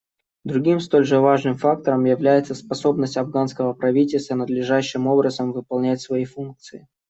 [0.45, 6.87] Другим столь же важным фактором является способность афганского правительства надлежащим образом выполнять свои функции.